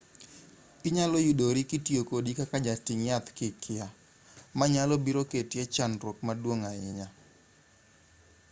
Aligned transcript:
inyalo 0.87 1.17
yudori 1.25 1.61
kitiyo 1.69 2.01
kodi 2.09 2.31
kaka 2.39 2.57
jating' 2.65 3.05
yath 3.09 3.29
ka 3.37 3.43
ikia 3.51 3.87
ma 4.57 4.65
nyalo 4.73 4.93
biro 5.05 5.21
keti 5.31 5.55
e 5.63 5.65
chandruok 5.75 6.17
maduong' 6.27 6.65
ahinya 6.69 7.07